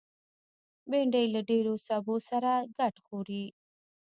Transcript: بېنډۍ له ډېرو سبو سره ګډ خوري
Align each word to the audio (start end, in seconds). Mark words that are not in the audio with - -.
بېنډۍ 0.89 1.25
له 1.35 1.41
ډېرو 1.49 1.73
سبو 1.87 2.15
سره 2.29 2.51
ګډ 2.77 2.95
خوري 3.05 3.45